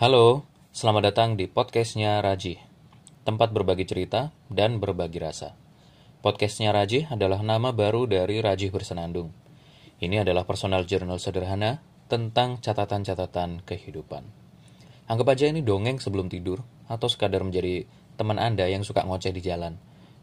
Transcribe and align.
Halo, 0.00 0.48
selamat 0.72 1.12
datang 1.12 1.36
di 1.36 1.44
podcastnya 1.44 2.24
Raji, 2.24 2.56
tempat 3.20 3.52
berbagi 3.52 3.84
cerita 3.84 4.32
dan 4.48 4.80
berbagi 4.80 5.20
rasa. 5.20 5.52
Podcastnya 6.24 6.72
Raji 6.72 7.12
adalah 7.12 7.44
nama 7.44 7.68
baru 7.76 8.08
dari 8.08 8.40
Raji 8.40 8.72
Bersenandung. 8.72 9.28
Ini 10.00 10.24
adalah 10.24 10.48
personal 10.48 10.88
journal 10.88 11.20
sederhana 11.20 11.84
tentang 12.08 12.64
catatan-catatan 12.64 13.60
kehidupan. 13.68 14.24
Anggap 15.04 15.36
aja 15.36 15.52
ini 15.52 15.60
dongeng 15.60 16.00
sebelum 16.00 16.32
tidur, 16.32 16.64
atau 16.88 17.04
sekadar 17.04 17.44
menjadi 17.44 17.84
teman 18.16 18.40
Anda 18.40 18.72
yang 18.72 18.88
suka 18.88 19.04
ngoceh 19.04 19.36
di 19.36 19.44
jalan. 19.44 19.76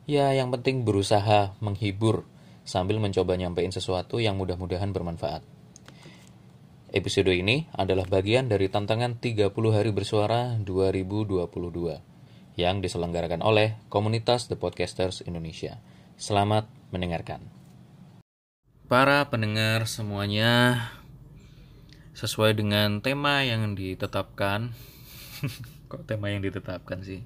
Ya, 0.09 0.33
yang 0.33 0.49
penting 0.49 0.89
berusaha 0.89 1.53
menghibur 1.61 2.25
sambil 2.65 2.97
mencoba 2.97 3.37
nyampein 3.37 3.69
sesuatu 3.69 4.17
yang 4.17 4.41
mudah-mudahan 4.41 4.89
bermanfaat. 4.89 5.45
Episode 6.87 7.35
ini 7.35 7.67
adalah 7.75 8.07
bagian 8.07 8.47
dari 8.47 8.71
tantangan 8.71 9.19
30 9.19 9.51
hari 9.75 9.91
bersuara 9.91 10.55
2022 10.63 11.51
yang 12.55 12.79
diselenggarakan 12.79 13.43
oleh 13.43 13.75
komunitas 13.91 14.47
The 14.47 14.55
Podcasters 14.55 15.19
Indonesia. 15.27 15.83
Selamat 16.15 16.71
mendengarkan. 16.95 17.43
Para 18.87 19.27
pendengar 19.27 19.83
semuanya, 19.83 20.79
sesuai 22.15 22.55
dengan 22.55 23.03
tema 23.03 23.43
yang 23.43 23.75
ditetapkan, 23.75 24.71
kok 25.91 26.07
tema 26.07 26.31
yang 26.31 26.39
ditetapkan 26.39 27.03
sih? 27.03 27.19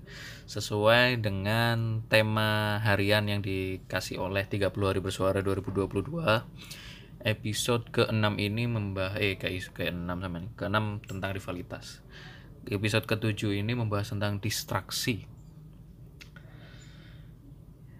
Sesuai 0.49 1.21
dengan 1.21 2.01
tema 2.09 2.81
harian 2.81 3.29
yang 3.29 3.45
dikasih 3.45 4.25
oleh 4.25 4.41
30 4.49 4.73
hari 4.73 5.05
bersuara 5.05 5.45
2022, 5.45 6.81
episode 7.23 7.89
ke-6 7.93 8.37
ini 8.37 8.65
membahas 8.65 9.17
eh 9.21 9.37
ke 9.37 9.49
ke-6 9.49 10.07
sama 10.07 10.37
nih. 10.41 10.51
Ke-6 10.57 11.05
tentang 11.05 11.31
rivalitas. 11.33 12.01
Episode 12.69 13.05
ke-7 13.09 13.57
ini 13.57 13.73
membahas 13.73 14.13
tentang 14.13 14.37
distraksi. 14.37 15.25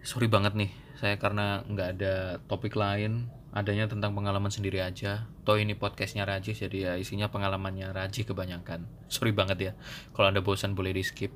Sorry 0.02 0.26
banget 0.26 0.58
nih, 0.58 0.70
saya 0.98 1.14
karena 1.18 1.62
nggak 1.62 1.88
ada 1.98 2.14
topik 2.50 2.74
lain, 2.74 3.30
adanya 3.54 3.86
tentang 3.86 4.18
pengalaman 4.18 4.50
sendiri 4.50 4.82
aja. 4.82 5.30
Toh 5.46 5.58
ini 5.58 5.78
podcastnya 5.78 6.26
Raji, 6.26 6.58
jadi 6.58 6.78
ya 6.78 6.92
isinya 6.98 7.30
pengalamannya 7.30 7.94
Raji 7.94 8.26
kebanyakan. 8.26 8.86
Sorry 9.06 9.30
banget 9.30 9.58
ya, 9.62 9.72
kalau 10.10 10.34
anda 10.34 10.42
bosan 10.42 10.74
boleh 10.74 10.90
di 10.90 11.06
skip. 11.06 11.30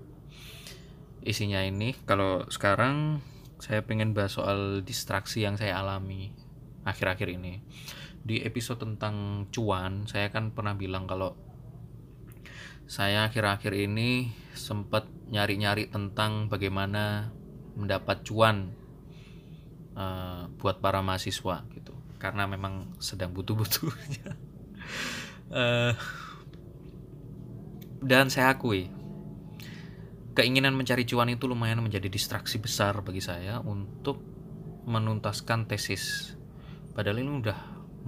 Isinya 1.22 1.62
ini, 1.62 1.94
kalau 2.06 2.46
sekarang 2.50 3.22
saya 3.62 3.82
pengen 3.86 4.14
bahas 4.14 4.34
soal 4.34 4.82
distraksi 4.82 5.46
yang 5.46 5.54
saya 5.58 5.78
alami 5.78 6.45
akhir-akhir 6.86 7.28
ini. 7.34 7.60
Di 8.22 8.46
episode 8.46 8.78
tentang 8.78 9.46
cuan, 9.50 10.06
saya 10.06 10.30
kan 10.30 10.54
pernah 10.54 10.78
bilang 10.78 11.10
kalau 11.10 11.34
saya 12.86 13.26
akhir-akhir 13.26 13.74
ini 13.74 14.30
sempat 14.54 15.10
nyari-nyari 15.26 15.90
tentang 15.90 16.46
bagaimana 16.46 17.34
mendapat 17.74 18.22
cuan 18.22 18.70
uh, 19.98 20.46
buat 20.62 20.78
para 20.78 21.02
mahasiswa 21.02 21.66
gitu. 21.74 21.92
Karena 22.22 22.46
memang 22.46 22.94
sedang 23.02 23.34
butuh-butuhnya. 23.34 24.30
uh, 25.50 25.92
dan 28.10 28.30
saya 28.30 28.54
akui 28.54 28.86
keinginan 30.36 30.76
mencari 30.76 31.08
cuan 31.08 31.32
itu 31.32 31.48
lumayan 31.48 31.80
menjadi 31.80 32.12
distraksi 32.12 32.60
besar 32.60 33.00
bagi 33.00 33.24
saya 33.24 33.58
untuk 33.64 34.20
menuntaskan 34.86 35.64
tesis 35.66 36.36
padahal 36.96 37.20
ini 37.20 37.44
udah 37.44 37.58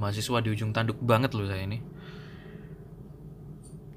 mahasiswa 0.01 0.41
di 0.41 0.49
ujung 0.49 0.73
tanduk 0.73 0.97
banget 1.05 1.37
loh 1.37 1.45
saya 1.45 1.69
ini. 1.69 1.85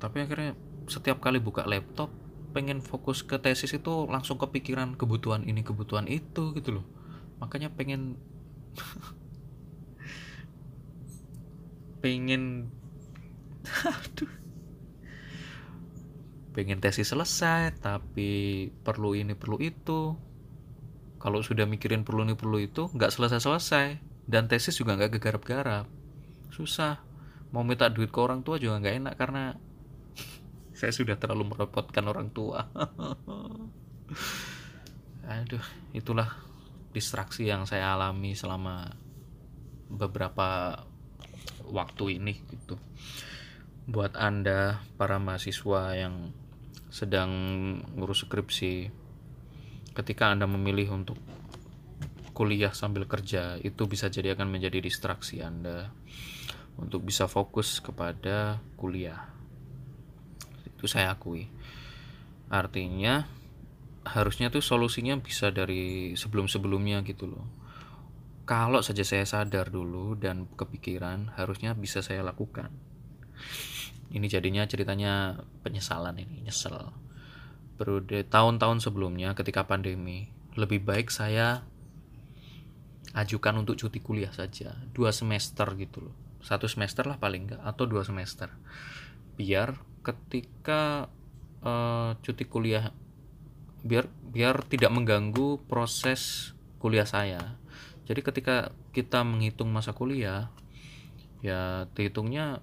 Tapi 0.03 0.17
akhirnya 0.20 0.52
setiap 0.92 1.23
kali 1.23 1.39
buka 1.39 1.64
laptop 1.64 2.11
pengen 2.52 2.84
fokus 2.84 3.23
ke 3.23 3.39
tesis 3.39 3.72
itu 3.72 4.12
langsung 4.12 4.36
kepikiran 4.36 5.00
kebutuhan 5.00 5.47
ini 5.47 5.64
kebutuhan 5.64 6.12
itu 6.12 6.52
gitu 6.52 6.81
loh. 6.81 6.86
Makanya 7.39 7.72
pengen 7.72 8.19
pengen 12.03 12.68
aduh. 13.88 14.31
Pengen 16.52 16.84
tesis 16.84 17.08
selesai 17.08 17.79
tapi 17.79 18.68
perlu 18.84 19.16
ini 19.16 19.40
perlu 19.40 19.56
itu. 19.63 20.19
Kalau 21.22 21.40
sudah 21.46 21.69
mikirin 21.69 22.03
perlu 22.03 22.28
ini 22.28 22.35
perlu 22.35 22.59
itu 22.59 22.91
nggak 22.91 23.13
selesai 23.13 23.40
selesai 23.40 24.10
dan 24.26 24.50
tesis 24.50 24.78
juga 24.78 24.98
nggak 24.98 25.18
gegarap-garap 25.18 25.86
susah. 26.52 27.00
Mau 27.52 27.68
minta 27.68 27.92
duit 27.92 28.12
ke 28.12 28.20
orang 28.20 28.44
tua 28.44 28.59
juga 28.59 28.80
nggak 28.80 28.96
enak 29.04 29.16
karena 29.16 29.56
saya 30.80 30.92
sudah 30.94 31.16
terlalu 31.18 31.56
merepotkan 31.56 32.08
orang 32.08 32.30
tua. 32.32 32.68
Aduh 35.32 35.64
itulah 35.96 36.28
distraksi 36.92 37.48
yang 37.48 37.64
saya 37.64 37.96
alami 37.96 38.36
selama 38.36 38.92
beberapa 39.88 40.80
waktu 41.68 42.20
ini 42.20 42.36
gitu. 42.52 42.76
Buat 43.88 44.20
anda 44.20 44.84
para 44.96 45.18
mahasiswa 45.18 45.98
yang 45.98 46.36
sedang 46.92 47.32
ngurus 47.96 48.28
skripsi 48.28 48.92
ketika 49.96 50.32
anda 50.32 50.48
memilih 50.48 50.92
untuk 50.92 51.18
kuliah 52.31 52.72
sambil 52.72 53.06
kerja 53.06 53.59
itu 53.59 53.88
bisa 53.88 54.08
jadi 54.08 54.34
akan 54.36 54.47
menjadi 54.50 54.80
distraksi 54.80 55.44
Anda 55.44 55.92
untuk 56.80 57.03
bisa 57.03 57.28
fokus 57.28 57.84
kepada 57.84 58.64
kuliah. 58.80 59.30
Itu 60.66 60.88
saya 60.88 61.14
akui. 61.14 61.52
Artinya 62.52 63.28
harusnya 64.02 64.50
tuh 64.50 64.66
solusinya 64.66 65.14
bisa 65.20 65.53
dari 65.53 66.18
sebelum-sebelumnya 66.18 67.06
gitu 67.06 67.30
loh. 67.30 67.46
Kalau 68.50 68.81
saja 68.81 69.06
saya 69.06 69.24
sadar 69.24 69.70
dulu 69.70 70.18
dan 70.18 70.50
kepikiran, 70.58 71.38
harusnya 71.38 71.78
bisa 71.78 72.02
saya 72.02 72.25
lakukan. 72.25 72.74
Ini 74.12 74.28
jadinya 74.28 74.68
ceritanya 74.68 75.40
penyesalan 75.64 76.20
ini, 76.20 76.44
nyesel. 76.44 76.91
Tahun-tahun 78.28 78.84
sebelumnya 78.84 79.31
ketika 79.38 79.64
pandemi, 79.64 80.28
lebih 80.59 80.84
baik 80.84 81.08
saya 81.08 81.64
ajukan 83.11 83.63
untuk 83.63 83.75
cuti 83.75 83.99
kuliah 83.99 84.31
saja. 84.31 84.75
Dua 84.95 85.11
semester 85.11 85.67
gitu 85.75 86.09
loh. 86.09 86.16
Satu 86.41 86.66
semester 86.66 87.05
lah 87.05 87.22
paling 87.22 87.49
enggak 87.49 87.61
atau 87.61 87.85
dua 87.85 88.01
semester. 88.07 88.49
Biar 89.35 89.77
ketika 90.01 91.11
uh, 91.61 92.17
cuti 92.19 92.45
kuliah 92.47 92.89
biar 93.81 94.05
biar 94.09 94.61
tidak 94.66 94.94
mengganggu 94.94 95.61
proses 95.66 96.53
kuliah 96.77 97.05
saya. 97.05 97.57
Jadi 98.05 98.22
ketika 98.25 98.73
kita 98.91 99.23
menghitung 99.23 99.69
masa 99.69 99.93
kuliah 99.93 100.49
ya 101.41 101.89
dihitungnya 101.97 102.61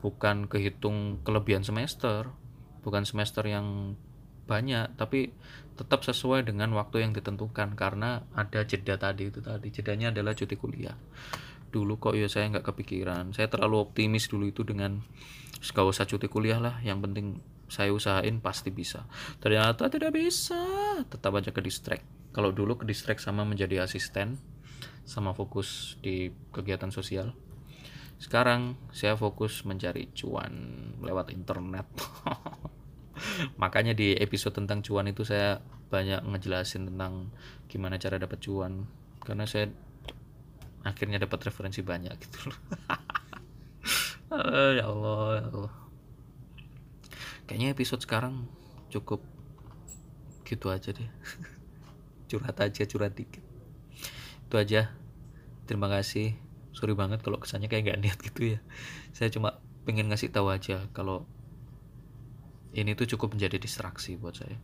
bukan 0.00 0.48
kehitung 0.48 1.20
kelebihan 1.20 1.60
semester 1.60 2.32
bukan 2.80 3.04
semester 3.04 3.44
yang 3.44 3.96
banyak 4.50 4.98
tapi 4.98 5.30
tetap 5.78 6.02
sesuai 6.02 6.50
dengan 6.50 6.74
waktu 6.74 7.06
yang 7.06 7.14
ditentukan 7.14 7.78
karena 7.78 8.26
ada 8.34 8.66
jeda 8.66 8.98
tadi 8.98 9.30
itu 9.30 9.38
tadi. 9.38 9.70
Jedanya 9.70 10.10
adalah 10.10 10.34
cuti 10.34 10.58
kuliah. 10.58 10.98
Dulu 11.70 12.02
kok 12.02 12.18
ya 12.18 12.26
saya 12.26 12.50
nggak 12.50 12.66
kepikiran. 12.66 13.30
Saya 13.32 13.46
terlalu 13.46 13.86
optimis 13.86 14.26
dulu 14.26 14.50
itu 14.50 14.66
dengan 14.66 15.00
gak 15.62 15.86
usah 15.86 16.04
cuti 16.04 16.26
kuliah 16.26 16.58
lah. 16.58 16.82
Yang 16.82 16.98
penting 17.06 17.26
saya 17.70 17.94
usahain 17.94 18.42
pasti 18.42 18.74
bisa. 18.74 19.06
Ternyata 19.38 19.86
tidak 19.88 20.12
bisa. 20.12 20.58
Tetap 21.08 21.32
aja 21.38 21.54
ke 21.54 21.62
distract 21.64 22.20
kalau 22.30 22.54
dulu 22.54 22.78
ke 22.78 22.84
distract 22.86 23.18
sama 23.22 23.42
menjadi 23.42 23.82
asisten 23.82 24.38
sama 25.02 25.34
fokus 25.34 25.98
di 25.98 26.30
kegiatan 26.54 26.94
sosial. 26.94 27.34
Sekarang 28.20 28.76
saya 28.94 29.16
fokus 29.16 29.64
mencari 29.66 30.12
cuan 30.14 30.52
lewat 31.00 31.32
internet 31.32 31.88
makanya 33.60 33.92
di 33.96 34.16
episode 34.16 34.56
tentang 34.56 34.82
cuan 34.82 35.08
itu 35.08 35.22
saya 35.26 35.62
banyak 35.90 36.22
ngejelasin 36.22 36.88
tentang 36.90 37.34
gimana 37.66 37.98
cara 37.98 38.16
dapat 38.16 38.38
cuan. 38.42 38.86
Karena 39.20 39.44
saya 39.44 39.68
akhirnya 40.86 41.20
dapat 41.20 41.50
referensi 41.50 41.84
banyak 41.84 42.14
gitu 42.20 42.52
loh. 42.52 42.60
Ya 44.30 44.86
Allah 44.86 45.42
ya 45.42 45.44
Allah. 45.50 45.74
Kayaknya 47.50 47.74
episode 47.74 48.06
sekarang 48.06 48.46
cukup 48.86 49.26
gitu 50.46 50.70
aja 50.70 50.94
deh. 50.94 51.10
Curhat 52.30 52.62
aja 52.62 52.86
curhat 52.86 53.18
dikit. 53.18 53.42
Itu 54.46 54.54
aja. 54.54 54.94
Terima 55.66 55.90
kasih. 55.90 56.38
Sorry 56.70 56.94
banget 56.94 57.26
kalau 57.26 57.42
kesannya 57.42 57.66
kayak 57.66 57.90
gak 57.90 58.00
niat 58.06 58.18
gitu 58.22 58.54
ya. 58.54 58.58
Saya 59.10 59.34
cuma 59.34 59.58
pengen 59.82 60.06
ngasih 60.06 60.30
tahu 60.30 60.46
aja 60.46 60.86
kalau 60.94 61.26
ini 62.70 62.94
tuh 62.94 63.06
cukup 63.16 63.34
menjadi 63.34 63.58
distraksi 63.58 64.14
buat 64.14 64.38
saya. 64.38 64.54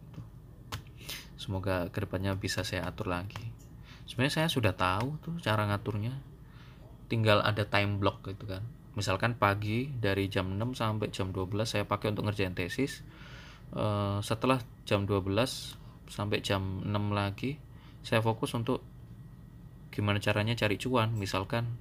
Semoga 1.35 1.91
ke 1.91 2.07
depannya 2.07 2.39
bisa 2.39 2.63
saya 2.63 2.87
atur 2.87 3.11
lagi. 3.11 3.43
Sebenarnya 4.07 4.47
saya 4.47 4.49
sudah 4.49 4.73
tahu 4.75 5.19
tuh 5.19 5.35
cara 5.43 5.67
ngaturnya. 5.67 6.15
Tinggal 7.11 7.43
ada 7.43 7.67
time 7.67 7.99
block 7.99 8.27
gitu 8.31 8.47
kan. 8.47 8.63
Misalkan 8.95 9.37
pagi 9.37 9.91
dari 9.91 10.31
jam 10.31 10.55
6 10.57 10.79
sampai 10.79 11.11
jam 11.13 11.35
12 11.35 11.67
saya 11.67 11.85
pakai 11.85 12.15
untuk 12.15 12.31
ngerjain 12.31 12.55
tesis. 12.55 13.03
Uh, 13.75 14.23
setelah 14.23 14.63
jam 14.87 15.05
12 15.05 15.27
sampai 16.07 16.39
jam 16.39 16.87
6 16.87 16.95
lagi 17.11 17.59
saya 18.07 18.23
fokus 18.23 18.55
untuk 18.55 18.87
gimana 19.91 20.23
caranya 20.23 20.55
cari 20.55 20.79
cuan. 20.79 21.13
Misalkan 21.19 21.75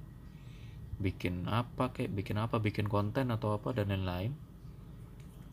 bikin 0.98 1.46
apa 1.46 1.94
kayak 1.94 2.10
bikin 2.10 2.36
apa 2.42 2.58
bikin 2.58 2.90
konten 2.90 3.30
atau 3.30 3.54
apa 3.54 3.70
dan 3.76 3.92
lain-lain 3.92 4.45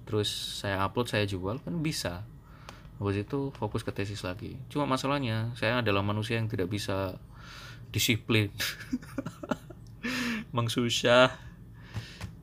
terus 0.04 0.30
saya 0.60 0.84
upload 0.84 1.10
saya 1.10 1.26
jual 1.28 1.60
kan 1.62 1.80
bisa. 1.80 2.24
Habis 3.02 3.26
itu 3.26 3.52
fokus 3.58 3.82
ke 3.84 3.92
tesis 3.92 4.22
lagi. 4.24 4.56
Cuma 4.72 4.88
masalahnya 4.88 5.52
saya 5.60 5.82
adalah 5.84 6.06
manusia 6.06 6.40
yang 6.40 6.48
tidak 6.48 6.72
bisa 6.72 7.18
disiplin. 7.92 8.54
Emang 10.54 10.70
susah 10.70 11.34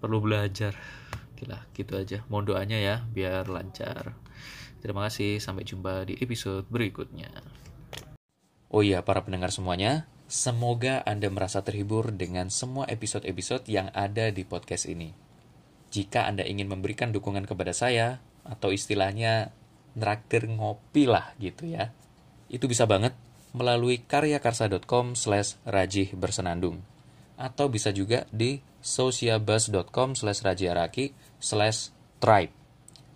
perlu 0.03 0.21
belajar. 0.21 0.75
Gila, 1.39 1.71
gitu 1.73 1.97
aja. 1.97 2.21
Mohon 2.29 2.57
doanya 2.57 2.79
ya 2.81 2.97
biar 3.09 3.49
lancar. 3.49 4.13
Terima 4.81 5.09
kasih 5.09 5.41
sampai 5.41 5.65
jumpa 5.65 6.09
di 6.09 6.17
episode 6.21 6.65
berikutnya. 6.69 7.29
Oh 8.71 8.81
iya 8.81 9.05
para 9.05 9.21
pendengar 9.25 9.53
semuanya 9.53 10.09
Semoga 10.31 11.03
Anda 11.11 11.27
merasa 11.27 11.59
terhibur 11.67 12.15
dengan 12.15 12.55
semua 12.55 12.87
episode-episode 12.87 13.67
yang 13.67 13.91
ada 13.91 14.31
di 14.31 14.47
podcast 14.47 14.87
ini. 14.87 15.30
Jika 15.91 16.27
Anda 16.31 16.47
ingin 16.47 16.71
memberikan 16.71 17.11
dukungan 17.11 17.47
kepada 17.47 17.75
saya, 17.75 18.23
atau 18.47 18.71
istilahnya 18.71 19.51
neraktir 19.99 20.47
ngopi 20.47 21.11
lah 21.11 21.35
gitu 21.43 21.67
ya, 21.67 21.91
itu 22.47 22.67
bisa 22.71 22.87
banget 22.87 23.15
melalui 23.51 24.03
karyakarsa.com 24.07 25.19
slash 25.19 25.59
rajih 25.67 26.15
bersenandung. 26.15 26.83
Atau 27.35 27.73
bisa 27.73 27.91
juga 27.91 28.29
di 28.31 28.63
sociabus.com 28.85 30.15
slash 30.15 30.47
rajiaraki 30.47 31.11
slash 31.43 31.91
tribe. 32.23 32.53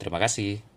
Terima 0.01 0.19
kasih. 0.19 0.74